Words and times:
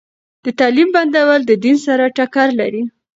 د 0.43 0.45
تعليم 0.59 0.89
بندول 0.95 1.41
د 1.45 1.51
دین 1.63 1.77
سره 1.85 2.03
ټکر 2.17 2.47
لري. 2.59 2.83